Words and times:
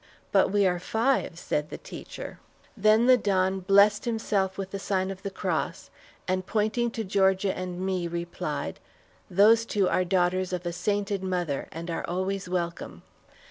"But 0.31 0.49
we 0.49 0.65
are 0.65 0.79
five," 0.79 1.37
said 1.37 1.69
the 1.69 1.77
teacher. 1.77 2.39
Then 2.75 3.05
the 3.05 3.17
Don 3.17 3.59
blessed 3.59 4.05
himself 4.05 4.57
with 4.57 4.71
the 4.71 4.79
sign 4.79 5.11
of 5.11 5.21
the 5.21 5.29
cross, 5.29 5.91
and 6.27 6.43
pointing 6.43 6.89
to 6.89 7.03
Georgia 7.03 7.55
and 7.55 7.79
me, 7.79 8.07
replied, 8.07 8.79
"Those 9.29 9.63
two 9.63 9.87
are 9.87 10.03
daughters 10.03 10.53
of 10.53 10.65
a 10.65 10.73
sainted 10.73 11.21
mother, 11.21 11.67
and 11.71 11.91
are 11.91 12.03
always 12.07 12.49
welcome!" 12.49 13.03